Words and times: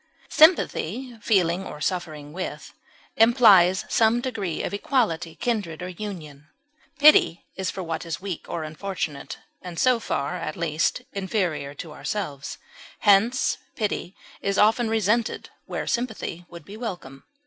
Sympathy 0.29 1.15
(feeling 1.21 1.63
or 1.63 1.79
suffering 1.79 2.33
with) 2.33 2.73
implies 3.17 3.85
some 3.87 4.19
degree 4.19 4.63
of 4.63 4.73
equality, 4.73 5.35
kindred, 5.35 5.83
or 5.83 5.89
union; 5.89 6.47
pity 6.97 7.45
is 7.55 7.69
for 7.69 7.83
what 7.83 8.03
is 8.03 8.19
weak 8.19 8.47
or 8.49 8.63
unfortunate, 8.63 9.37
and 9.61 9.77
so 9.79 9.99
far, 9.99 10.37
at 10.37 10.57
least, 10.57 11.03
inferior 11.13 11.75
to 11.75 11.93
ourselves; 11.93 12.57
hence, 13.01 13.59
pity 13.75 14.15
is 14.41 14.57
often 14.57 14.89
resented 14.89 15.51
where 15.67 15.85
sympathy 15.85 16.47
would 16.49 16.65
be 16.65 16.75
welcome. 16.77 17.23